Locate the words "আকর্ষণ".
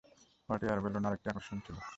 1.29-1.57